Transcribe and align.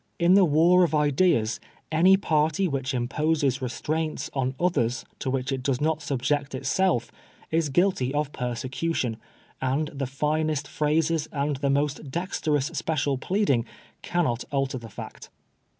In 0.17 0.33
the 0.33 0.45
war 0.45 0.83
of 0.83 0.95
ideas, 0.95 1.59
any 1.91 2.17
party 2.17 2.67
which 2.67 2.91
imposes 2.91 3.61
restraints 3.61 4.31
on 4.33 4.55
others 4.59 5.05
to 5.19 5.29
which 5.29 5.51
it 5.51 5.61
does 5.61 5.79
not 5.79 6.01
subject 6.01 6.55
itself» 6.55 7.11
is 7.51 7.69
guilty 7.69 8.11
of 8.11 8.31
persecution; 8.31 9.17
and 9.61 9.89
the 9.89 10.07
finest 10.07 10.67
phrases, 10.67 11.29
and 11.31 11.57
the 11.57 11.69
most 11.69 12.09
dexterous 12.09 12.65
special 12.73 13.19
pleading, 13.19 13.63
Cannot 14.01 14.43
alter 14.51 14.79
the 14.79 14.89
fact. 14.89 15.29